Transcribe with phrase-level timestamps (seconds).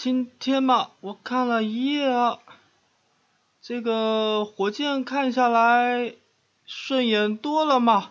[0.00, 2.38] 今天嘛，我看了一夜啊，
[3.60, 6.14] 这个火箭看下来
[6.64, 8.10] 顺眼多了嘛。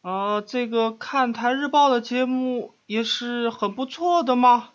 [0.00, 4.70] 啊，这个看台日报的节目也是很不错的嘛。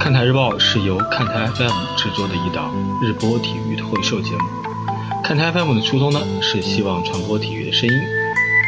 [0.00, 4.71] 看台日报是由看台 FM 制作的一档日播体育脱口秀节目。
[5.24, 7.94] 看台 FM 的初衷呢，是希望传播体育的声音。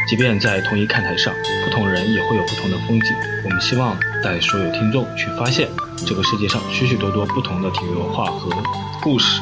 [0.07, 1.33] 即便在同一看台上，
[1.65, 3.13] 不同人也会有不同的风景。
[3.43, 5.67] 我们希望带所有听众去发现
[6.07, 8.49] 这个世界上许许多多不同的体育文化和
[9.01, 9.41] 故事。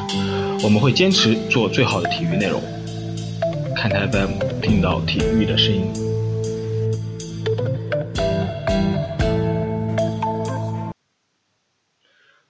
[0.64, 2.60] 我们会坚持做最好的体育内容。
[3.76, 5.86] 看台 FM，听到体育的声音。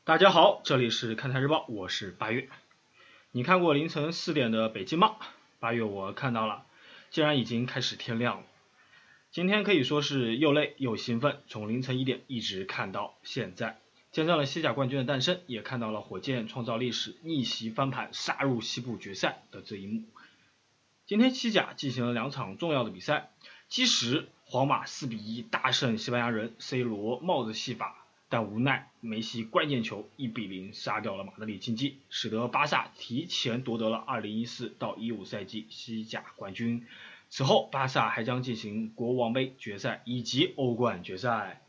[0.05, 2.49] 大家好，这里是看台日报，我是八月。
[3.37, 5.17] 你看过凌晨四点的北京吗？
[5.59, 6.65] 八月我看到了，
[7.11, 8.47] 竟然已经开始天亮了。
[9.33, 13.81] 今天可以说是又累又兴奋，从凌晨一点一直看到现在，
[14.13, 20.05] 见证了西甲冠军的诞生，也看到了火箭创造历史、逆袭翻盘、杀入西部决赛的这一幕。
[21.05, 23.33] 今天西甲进行了两场重要的比赛，
[23.69, 28.04] 基石皇马四比一大胜西班牙人，C 罗帽子戏法。
[28.29, 36.87] 但无奈梅西关键球一比零杀掉了马德里竞技，使得巴萨提前夺得了2014到15赛季西甲冠军。
[37.29, 41.63] 此后，巴萨还将进行国王杯决赛以及欧冠决赛。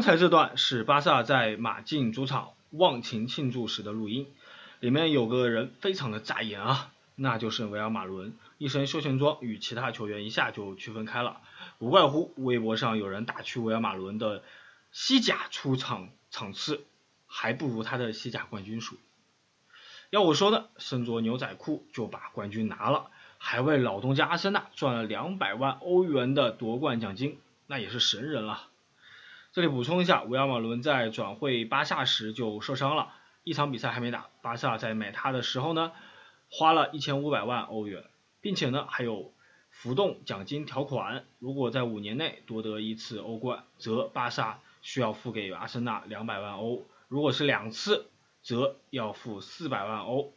[0.00, 4.26] 刚才这段是巴萨在马竞主场忘情庆祝时的录音，
[4.78, 11.42] 里面有个人非常的扎眼啊，那就是维尔马伦，一身休闲装与其他球员一下就区分开了，
[11.80, 14.42] 无怪乎微博上有人打趣维尔马伦的
[14.90, 16.82] 西甲出场场次
[17.26, 18.96] 还不如他的西甲冠军数。
[20.08, 28.68] 要我说呢，身着牛仔裤就把冠军拿了，还为老东家阿森纳赚了两百万欧元的夺冠奖金，那也是神人了。
[29.52, 33.12] 这里补充一下，维亚马伦在转会巴萨时就受伤了，
[33.42, 35.90] 一场比赛还没打，巴萨在买他的时候呢，
[36.48, 38.04] 花了一千五百万欧元，
[38.40, 39.32] 并且呢还有
[39.68, 48.06] 浮动奖金条款，如果在五年内夺得一次欧冠，则巴萨需要付给阿森纳两百万欧，如果是两次，
[48.42, 50.32] 则要付四百万欧。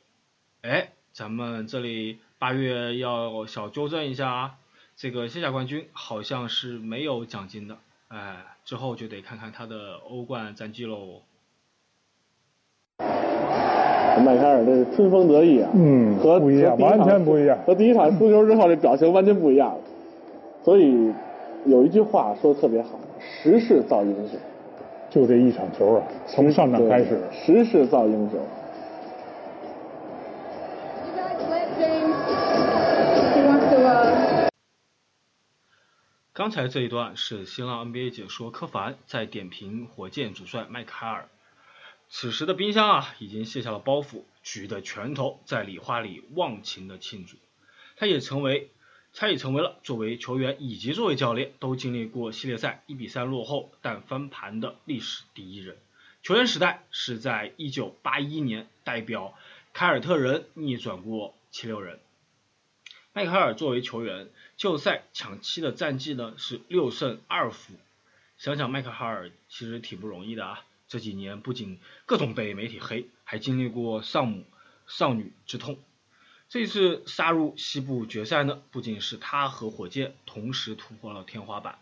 [0.63, 4.56] 哎，咱们这里八月要小纠正一下啊，
[4.95, 7.78] 这个西甲冠军好像是没有奖金的。
[8.13, 11.24] 哎，之后就得看看他的欧冠战绩喽。
[14.24, 19.75] 迈凯尔这春风得意啊，嗯，和不一样，完全不一样，和第一场输球之后这表情完全不一样。
[20.63, 21.12] 所以
[21.66, 24.40] 有一句话说的特别好，时势造英雄。
[25.09, 28.40] 就这一场球啊，从上场开始，时势造英雄。
[36.36, 41.30] 刚才这一段是新浪 NBA 解说柯凡在点评火箭主帅迈凯尔。
[42.10, 47.38] 此时的冰箱啊，已经卸下了包袱，举着拳头在礼花里忘情的庆祝。
[47.98, 48.72] 他也成为，
[49.14, 55.78] 他也成为了作为球员以及作为教练都经历过系列赛一比三落后但翻盘的历史第一人。
[56.24, 59.36] 球员时代是在一九八一年代表
[59.72, 62.00] 凯尔特人逆转过七六人。
[63.16, 67.75] 迈凯尔作为球员，季后赛抢七的战绩呢是六胜二负。
[68.40, 74.44] 想想迈克尔其实挺不容易的啊，这几年不仅各种被媒体黑，还经历过丧母
[74.88, 75.77] 丧女之痛。
[76.50, 81.77] 这次杀入西部决赛呢，不仅是他和火箭同时突破了天花板，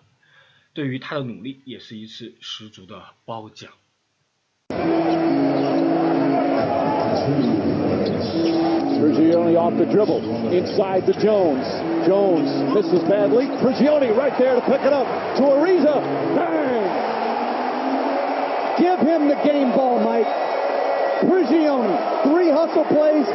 [0.73, 3.71] 对于他的努力也是一次十足的褒奖。
[9.01, 10.21] Prigioni off the dribble,
[10.53, 11.65] inside to Jones.
[12.05, 13.47] Jones misses badly.
[13.57, 15.97] Prigioni right there to pick it up to Ariza.
[16.37, 16.85] Bang!
[18.77, 20.29] Give him the game ball, Mike.
[21.25, 21.97] Prigioni,
[22.29, 23.25] three hustle plays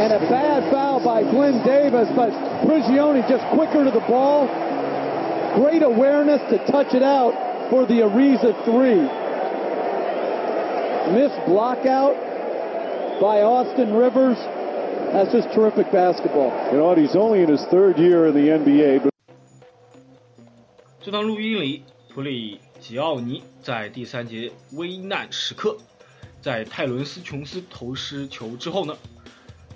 [0.00, 2.32] and a bad foul by Glenn Davis, but
[2.66, 4.48] Prigioni just quicker to the ball.
[5.54, 9.06] Great awareness to touch it out for the Ariza three.
[11.14, 12.29] missed block out
[13.20, 14.38] by Austin Rivers.
[15.12, 16.50] That's just terrific basketball.
[16.72, 16.96] You know what?
[16.96, 19.10] He's only in his third year in the NBA, but
[21.02, 25.76] 这段录音里，普里吉奥尼在第三节危难时刻，
[26.40, 28.96] 在泰伦斯琼斯投失球之后呢，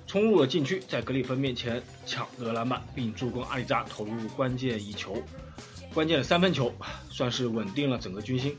[0.07, 5.17] 冲入了禁区，在格里芬面前抢得篮板，并助攻阿里扎投入关键一球，
[5.93, 6.73] 关键的三分球，
[7.11, 8.57] 算是稳定了整个军心。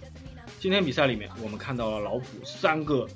[0.60, 3.08] 今天比赛里面，我们看到了老普三个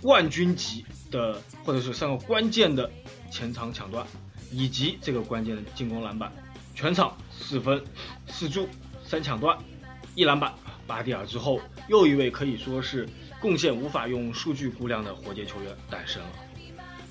[0.00, 2.90] 冠军级的，或者是三个关键的
[3.30, 4.06] 前场抢断，
[4.50, 6.32] 以及这个关键的进攻篮板，
[6.74, 7.82] 全场四分、
[8.28, 8.68] 四助、
[9.04, 9.58] 三抢断、
[10.14, 10.54] 一篮板。
[10.86, 13.06] 巴蒂尔之后，又一位可以说是
[13.42, 16.28] 贡献无法用数据估量的火箭球员诞生了。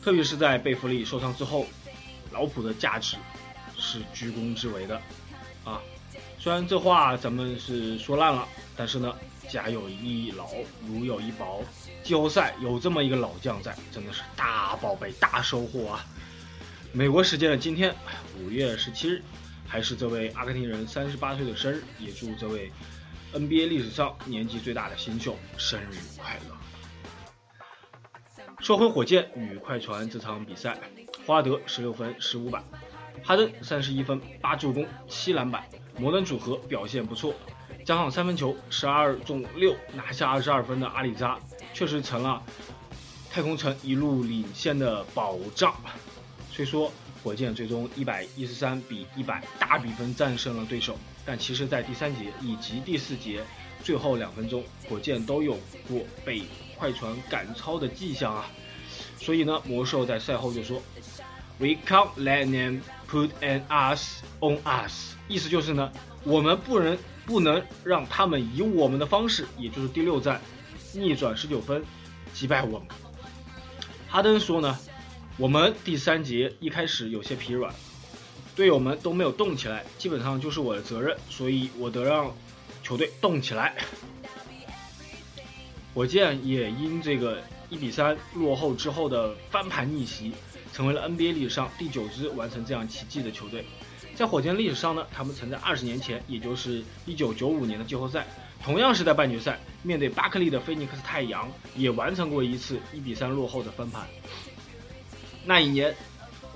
[0.01, 1.67] 特别是在贝弗利受伤之后，
[2.31, 3.17] 老普的价值
[3.77, 4.99] 是居功至伟的
[5.63, 5.79] 啊！
[6.39, 9.13] 虽然这话咱们是说烂了，但是呢，
[9.49, 10.49] 家有一老，
[10.87, 11.61] 如有一宝，
[12.03, 16.05] 季后赛有这么一个老将在，真的是大宝贝、大收获啊！
[16.93, 17.93] 美国时间的今天，
[18.39, 19.21] 五月十七日，
[19.67, 22.71] 还是这位阿根廷人三十八岁的生日，也祝这位
[23.33, 26.55] NBA 历史上年纪最大的新秀生日快乐。
[28.59, 30.77] 说回火箭与快船这场比赛，
[31.25, 32.63] 花德十六分十五板，
[33.23, 35.63] 哈登三十一分八助攻七篮板，
[35.97, 37.35] 摩登组合表现不错，
[37.87, 41.39] 加上三分球十二中六拿下二十二分的阿里扎，
[41.73, 42.43] 确实成了
[43.31, 45.73] 太空城一路领先的保障。
[46.51, 46.91] 虽说
[47.23, 53.41] 火箭最终一百一十三比一百大比分战胜了对手，但其实在第三节以及第四节
[53.81, 55.53] 最后两分钟，火箭都有
[55.87, 56.43] 过被
[56.77, 58.47] 快船赶超的迹象啊。
[59.17, 60.81] 所以呢，魔兽在赛后就说
[61.57, 65.89] ：“We can't let them put an us on us。”意思就是呢，
[66.25, 70.41] 我们不能不能让他们以我们的方式，也就是第六战
[70.93, 71.83] 逆转十九分
[72.33, 72.87] 击败我们。
[74.07, 74.79] 哈登说呢，
[75.37, 77.71] 我们第三节一开始有些疲软，
[78.55, 82.33] 队友们都没有动起来，基本上就是我的责任，所以我得让
[82.81, 83.75] 球队动起来。
[85.93, 87.43] 火箭也因这个。
[87.69, 90.31] 一比三落后之后的翻盘逆袭，
[90.71, 93.65] 成为了 NBA 历史上第九支完成这样奇迹的球队。
[94.17, 98.25] 在火箭历史上呢，他们曾在二十年前，也就是一九九五年的季后赛，
[98.63, 104.07] 同样是在半决赛面对巴克利的菲尼克斯太阳，也完成过一次一比三落后的翻盘。
[105.45, 105.95] 那一年，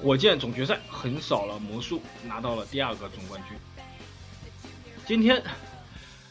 [0.02, 3.56] 火箭总决赛横扫了魔术，拿到了第二个总冠军。
[5.06, 5.44] 今天，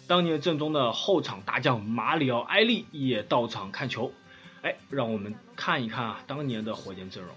[0.08, 4.12] 当年正宗的后场大将马里奥埃利也到场看球。
[4.62, 7.32] 哎，让我们看一看啊，当年的火箭阵容，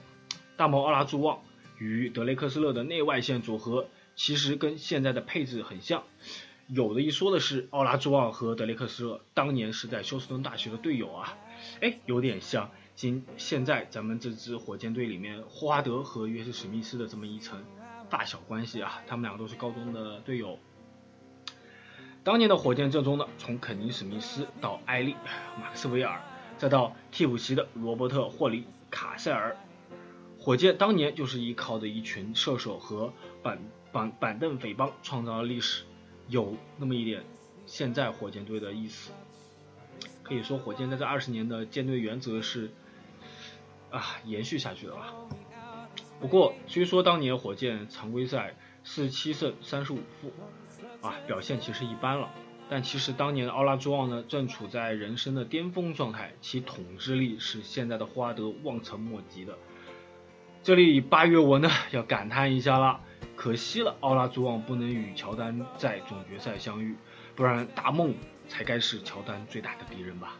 [0.57, 1.37] 大毛奥拉朱旺
[1.77, 6.03] 与德雷克斯勒的内外线组合，其实跟现在的配置很像。
[6.67, 11.37] 有的一说的是，奥拉朱旺和德雷克斯勒当年是在休斯顿大学的队友啊，
[11.81, 17.63] 哎，有点像今现在咱们这支火箭队里面霍华德和约瑟史密斯的这么一层
[18.09, 20.57] 大小关系啊，他们两个都是高中的队友。
[22.23, 25.15] 当年的火箭阵中呢，从肯尼史密斯到埃利、
[25.59, 26.21] 马克斯维尔。
[26.55, 29.57] 再到替补席的罗伯特·霍里、卡塞尔，
[30.43, 33.59] 火箭当年就是依靠着一群射手和板
[33.93, 35.85] 板板凳匪帮创造了历史，
[36.27, 37.23] 有那么一点
[37.65, 39.13] 现在火箭队的意思。
[40.21, 42.71] 可以说，火箭在这二十年的建队原则是
[43.89, 45.13] 啊延续下去的吧。
[46.19, 50.33] 不过，虽说当年火箭常规赛四十七胜三十五负
[51.01, 52.29] 啊，表现其实一般了。
[52.69, 59.57] 但其实当年的奥拉朱旺呢，正处在人生的巅峰状态，其统治力是现在的霍华德望尘莫及的。
[60.63, 63.01] 这里八月我呢要感叹一下了，
[63.35, 66.95] 可惜了奥拉朱旺不能与乔丹在总决赛相遇，
[67.35, 68.15] 不然大梦
[68.47, 70.37] 才该是乔丹最大的敌人吧。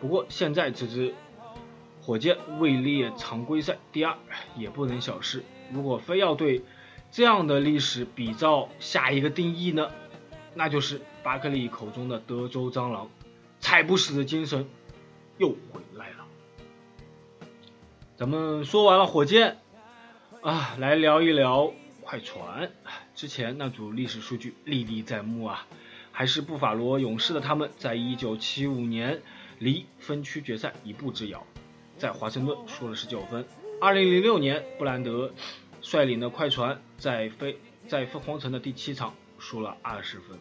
[0.00, 1.14] 不过现在这支
[2.00, 4.16] 火箭位列常规赛第二，
[4.56, 5.44] 也不能小视。
[5.70, 6.64] 如果非要对
[7.10, 9.90] 这样的历史比照下一个定义呢？
[10.54, 13.10] 那就是巴克利口中的德州蟑螂，
[13.60, 14.66] 踩不死的精神
[15.36, 16.15] 又回来了。
[18.16, 19.58] 咱们说完了火箭
[20.40, 21.70] 啊，来聊一聊
[22.00, 22.70] 快船。
[23.14, 25.66] 之前那组历史数据历历在目啊，
[26.12, 29.20] 还是布法罗勇士的他们，在一九七五年
[29.58, 31.46] 离分区决赛一步之遥，
[31.98, 33.44] 在华盛顿输了十九分。
[33.82, 35.30] 二零零六年布兰德
[35.82, 39.14] 率领的快船在飞在凤凰城的第七场。
[39.38, 40.38] 输了二十分，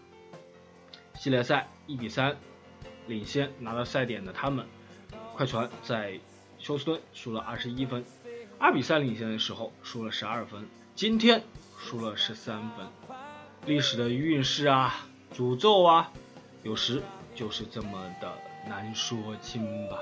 [1.15, 2.37] 系列赛一比三
[3.07, 4.65] 领先拿到赛点的他们，
[5.35, 6.17] 快船在
[6.65, 8.03] 休斯顿输了二十一分，
[8.57, 11.43] 二比三领先的时候输了十二分，今天
[11.77, 12.87] 输了十三分，
[13.67, 16.11] 历史的运势啊，诅咒啊，
[16.63, 17.03] 有时
[17.35, 18.33] 就是这么的
[18.67, 19.99] 难说清吧。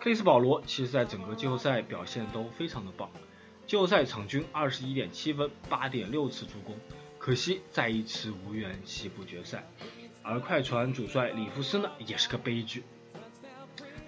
[0.00, 3.10] 克里斯保罗其实在整个季后赛表现都非常的棒，
[3.66, 6.74] 季后赛场均二十一点七分，八点六次助攻，
[7.18, 9.68] 可惜再一次无缘西部决赛。
[10.22, 12.82] 而快船主帅里弗斯呢，也是个悲剧。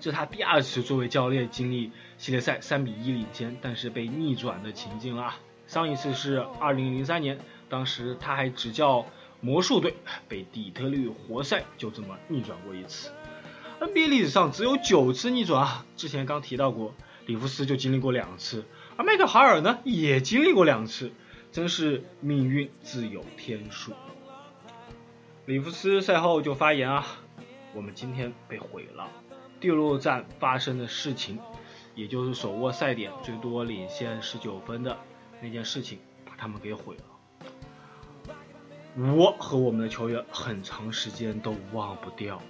[0.01, 5.35] 这是他第二次作为教练经历系列赛三比一领先，但是被逆转的情境了。
[5.67, 7.39] 上一次是二零零三年，
[7.69, 9.07] 当时他还执教
[9.41, 9.95] 魔术队，
[10.27, 13.11] 被底特律活塞就这么逆转过一次。
[13.79, 15.87] NBA 历史上只有九次逆转啊！
[15.97, 16.95] 之前刚提到过，
[17.27, 18.65] 里弗斯就经历过两次，
[18.97, 21.13] 而麦克海尔呢也经历过两次，
[21.53, 23.93] 真是命运自有天数。
[25.47, 27.07] 里弗斯赛后就发言啊，
[27.75, 29.09] 我们今天被毁了。
[29.61, 31.39] 第六站发生的事情，
[31.95, 34.99] 也就是手握赛点最多领先十九分的
[35.43, 37.05] 那件事情，把他们给毁了。
[39.15, 42.43] 我和我们的球员很长时间都忘不掉。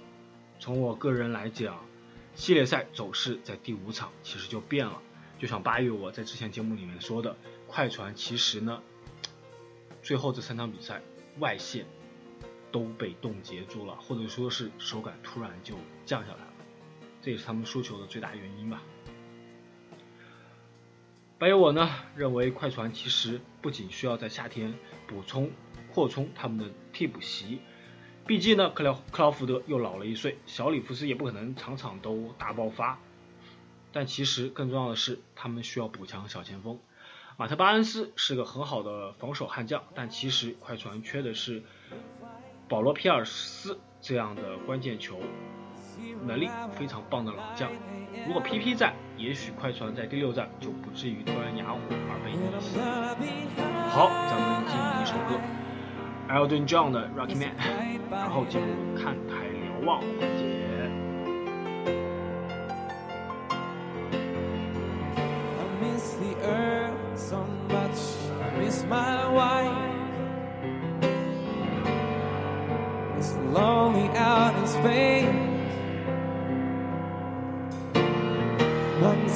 [0.57, 1.77] 从我个人来讲，
[2.33, 5.01] 系列赛走势在第五场其实就变了。
[5.37, 7.35] 就像八月我在之前节目里面说的，
[7.67, 8.81] 快船其实呢，
[10.01, 11.01] 最后这三场比赛
[11.39, 11.85] 外线
[12.71, 15.75] 都被冻结住了，或者说是手感突然就
[16.05, 16.39] 降下来，
[17.21, 18.81] 这也是他们输球的最大原因吧。
[21.37, 24.73] 八月我呢认为快船其实不仅需要在夏天
[25.07, 25.51] 补充
[25.91, 27.59] 扩充他们的替补席。
[28.27, 32.99] 毕竟呢，克劳克劳福德又老了一岁，小里弗斯也不可能场场都大爆发。
[33.91, 36.79] 但其实更重要的是，他们需要补强小前锋。
[37.37, 41.63] 马特巴恩斯是个很好的防守悍将，但其实快船缺的是
[42.69, 45.19] 保罗皮尔斯这样的关键球
[46.25, 47.69] 能力非常棒的老将。
[48.27, 52.77] 如果 PP 在，也许快船在第六战就不至于突然哑火而被逆袭。
[53.89, 55.39] 好，咱们进入一首歌。
[56.29, 57.55] Elton John 的 Rocky Man，
[58.09, 60.70] 然后进入看台瞭望环节。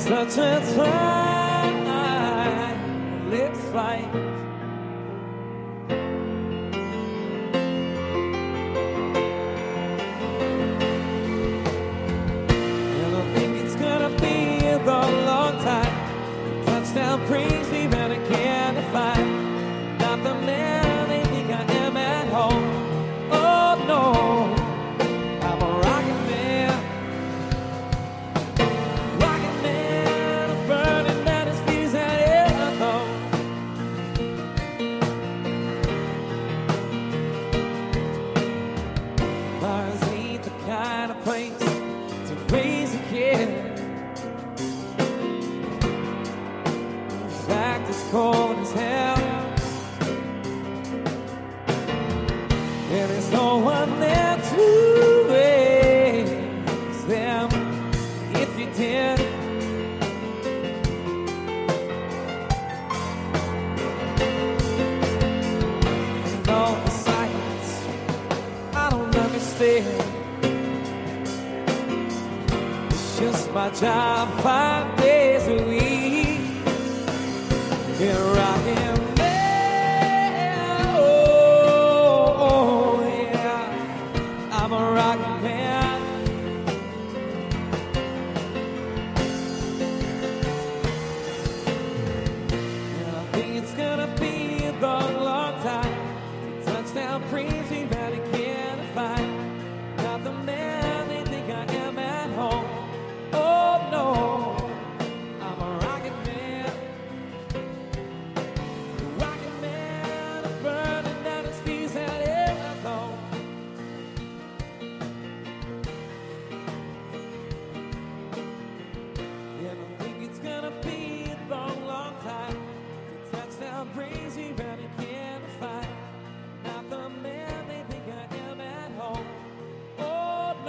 [0.06, 1.25] Such a time,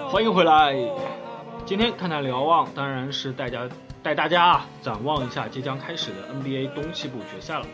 [0.08, 0.74] 欢迎回来，
[1.66, 3.68] 今天看台瞭望当然是带家
[4.04, 7.66] 带大家啊展望一下即将开始的 NBA 东西部决赛了。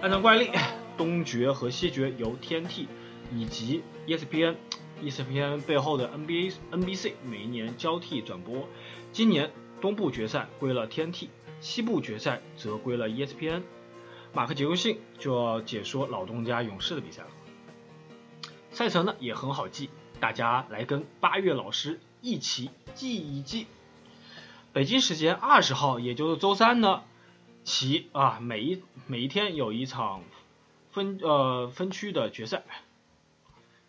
[0.00, 0.50] 按照惯例，
[0.96, 2.86] 东决和西决由 TNT
[3.32, 4.54] 以及 ESPN
[5.02, 8.68] ESPN 背后的 NBA NBC 每一年交替转播。
[9.12, 9.50] 今年
[9.80, 11.28] 东部决赛归了 TNT，
[11.60, 13.62] 西部决赛则归了 ESPN。
[14.32, 17.28] 马克杰克逊就要解说老东家勇士的比赛了。
[18.70, 19.90] 赛程呢也很好记。
[20.24, 23.66] 大家来跟八月老师一起记一记。
[24.72, 27.02] 北京时间二十号，也就是周三呢，
[27.62, 30.22] 起啊，每一每一天有一场
[30.92, 32.62] 分呃分区的决赛，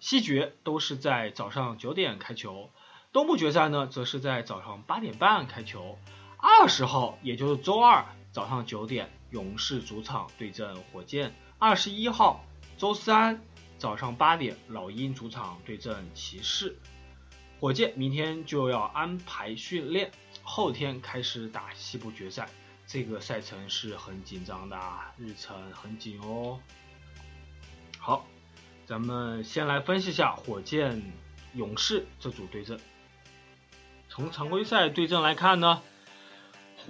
[0.02, 2.70] 西决都是在早上九点开球，
[3.14, 5.98] 东部决赛呢则是在早上八点半开球。
[6.38, 12.44] 二十号，也就是周二早上九点，勇士主场对阵火箭；二十一号，
[12.78, 13.42] 周三
[13.78, 16.78] 早上八点，老鹰主场对阵骑士。
[17.60, 20.12] 火箭明天就要安排训练，
[20.44, 22.50] 后天开始打西部决赛，
[22.86, 26.60] 这个赛程是很紧张的啊，日程很紧哦。
[27.98, 28.26] 好，
[28.86, 31.02] 咱们先来分析一下火箭
[31.54, 32.80] 勇士这组对阵。
[34.10, 35.82] 从常规赛对阵来看呢？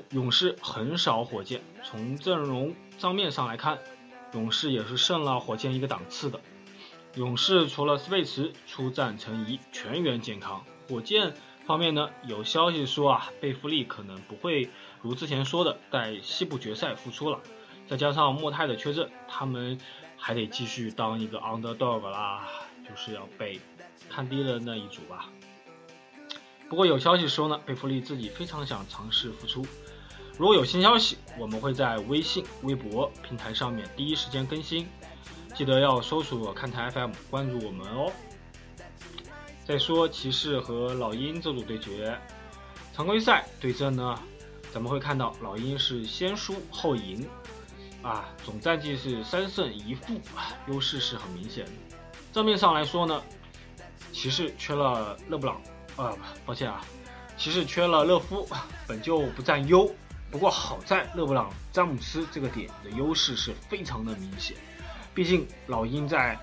[0.09, 3.79] 勇士很少火箭，从阵容账面上来看，
[4.33, 6.41] 勇士也是胜了火箭一个档次的。
[7.15, 10.65] 勇士除了斯佩茨出战成疑，全员健康。
[10.89, 11.33] 火箭
[11.65, 14.69] 方面呢，有消息说啊，贝弗利可能不会
[15.01, 17.39] 如之前说的在西部决赛复出了。
[17.87, 19.79] 再加上莫泰的缺阵，他们
[20.17, 22.49] 还得继续当一个 underdog 啦，
[22.83, 23.61] 就是要被
[24.09, 25.29] 看低的那一组吧。
[26.67, 29.65] 不过有消息说呢，贝弗利自己非常想尝试复出。
[30.37, 34.85] 如果有新消息，我们会在微信、微博平台上面第一时间更新，
[35.55, 38.11] 记得要搜索“看台 FM” 关注我们哦。
[39.65, 42.13] 再说骑士和老鹰这组对决，
[42.93, 44.19] 常规赛对阵呢，
[44.73, 47.25] 咱们会看到老鹰是先输后赢，
[48.01, 50.19] 啊，总战绩是三胜一负，
[50.67, 51.71] 优势是很明显的。
[52.33, 53.23] 正面上来说呢，
[54.11, 55.61] 骑士缺了勒布朗，
[55.95, 56.13] 啊，
[56.45, 56.83] 抱歉啊，
[57.37, 58.45] 骑士缺了勒夫，
[58.85, 59.89] 本就不占优。
[60.29, 64.57] 不过好在勒布朗、詹姆斯这个点的优势是非常的明显，
[65.15, 66.37] 毕竟老鹰在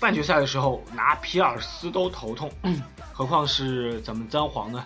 [0.00, 2.50] 半决赛的时候拿皮尔斯都头痛，
[3.12, 4.84] 何况是咱们詹皇呢？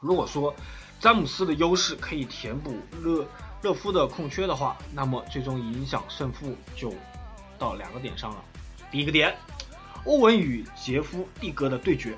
[0.00, 0.52] 如果说
[0.98, 3.24] 詹姆斯的优势可以填补勒
[3.62, 6.92] 勒夫的空缺的话，那么最终影响胜负就
[7.56, 8.44] 到两个点上了。
[8.90, 9.32] 第一个点，
[10.04, 12.16] 欧文与杰夫·蒂格的对决，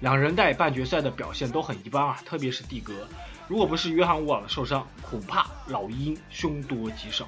[0.00, 3.08] 两人在半决赛的表现都很一般啊，特别是蒂格。
[3.48, 7.26] 如果不是约翰沃尔受伤，恐怕老鹰凶多吉少。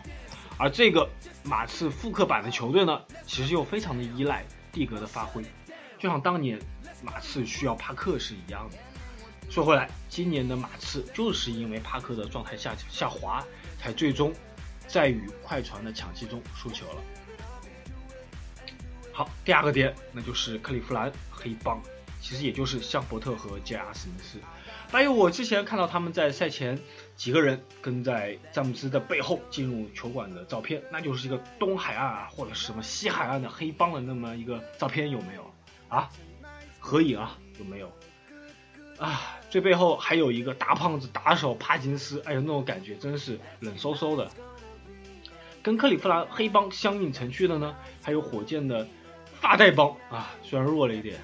[0.58, 1.08] 而这个
[1.44, 5.42] 马刺复刻版的球队呢，其实又非常的依赖蒂格的发挥，
[5.98, 6.58] 就像当年
[7.02, 8.76] 马刺需要帕克是一样的。
[9.48, 13.42] 说回来，今年的马刺就是因为帕克的状态下下滑，
[13.78, 14.34] 才最终
[14.86, 17.02] 在与快船的抢七中输球了。
[19.12, 21.80] 好，第二个点，那就是克利夫兰黑帮，
[22.20, 24.38] 其实也就是香伯特和杰阿史密斯。
[24.90, 26.78] 还有我之前看到他们在赛前
[27.14, 35.50] 几个人跟在詹姆斯的背后进入球馆的照片，那就是一个东海岸啊或者是什么西海岸的黑帮的那么一个照片，有没有
[35.88, 36.08] 啊？
[36.80, 37.92] 合影啊有没有？
[38.98, 44.30] 啊，最背后还有一个大胖子打手帕金斯，哎呦那种感觉真是冷飕飕的。
[45.62, 48.88] 跟克利夫兰黑帮相映成趣的呢，还有火箭的
[49.38, 51.20] 发带帮啊，虽然弱了一点，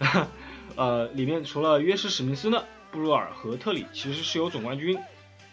[0.74, 2.64] 呃，里面除了约什史密斯呢。
[2.94, 4.96] 布鲁尔和特里其实是有总冠军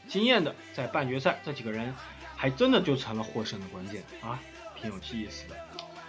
[0.08, 1.92] 经验的，在半决赛这几个人
[2.36, 4.40] 还真的就成了获胜的关键啊，
[4.80, 5.56] 挺有意思的。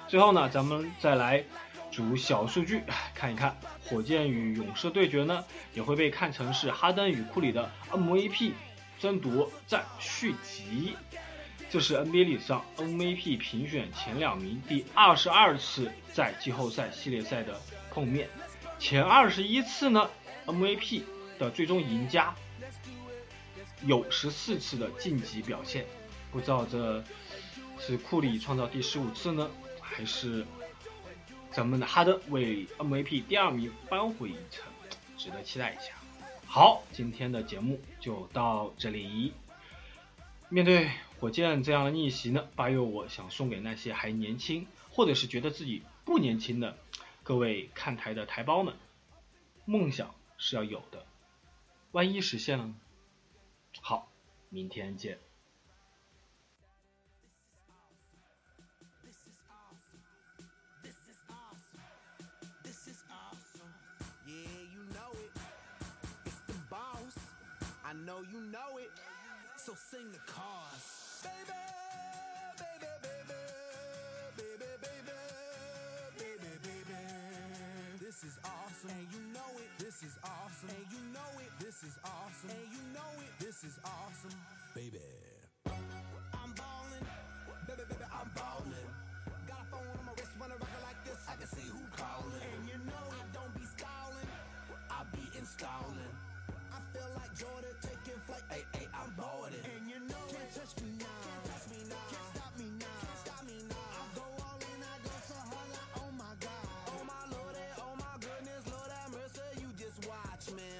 [0.07, 1.42] 最后呢，咱们再来
[1.90, 2.83] 组小数据
[3.14, 5.42] 看一看，火箭与勇士对决呢，
[5.73, 8.53] 也会被看成是哈登与库里的 MVP
[9.01, 10.97] 争夺战续集。
[11.71, 17.59] 这是 NBA 历史上 MVP 评选前两名第二十二次在季后赛系列赛的
[17.90, 18.29] 碰面，
[18.79, 20.11] 前二十一次呢
[20.45, 21.05] MVP。
[21.38, 22.35] 的最终赢家
[23.85, 25.85] 有十四次的晋级表现，
[26.31, 27.03] 不知道这
[27.79, 30.47] 是库里创造第十五次呢，还是
[31.51, 34.64] 咱们的哈登为 MVP 第二名扳回一城，
[35.18, 35.92] 值得期待一下。
[36.47, 39.33] 好，今天的节目就到这里。
[40.49, 46.77] 面对火箭这样的逆袭呢，八月我想送给那些还年轻或者是觉得自己不年轻的
[47.23, 48.75] 各位看台的台胞们，
[49.64, 51.07] 梦想是要有的。
[51.92, 52.74] 万一实现了呢？
[53.83, 54.11] 好，
[54.48, 55.18] 明天见。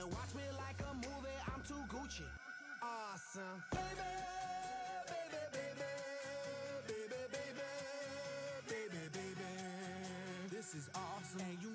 [0.03, 2.27] And watch me like a movie, I'm too Gucci.
[2.83, 3.63] Awesome.
[3.71, 3.83] Baby!
[5.07, 5.79] baby, baby,
[6.89, 7.63] baby,
[8.67, 9.51] baby, baby.
[10.51, 11.47] This is awesome.
[11.47, 11.72] And you